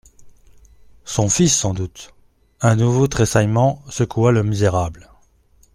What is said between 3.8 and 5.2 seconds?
secoua le misérable.